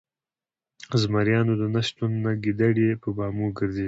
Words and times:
ـ 0.93 1.01
زمريانو 1.01 1.53
د 1.61 1.63
نشتون 1.75 2.11
نه 2.23 2.31
ګيدړې 2.43 2.89
په 3.01 3.09
بامو 3.17 3.47
ګرځي 3.57 3.79